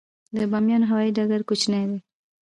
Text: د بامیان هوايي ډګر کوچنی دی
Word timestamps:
د 0.35 0.37
بامیان 0.51 0.83
هوايي 0.89 1.11
ډګر 1.17 1.41
کوچنی 1.49 1.83
دی 1.89 1.99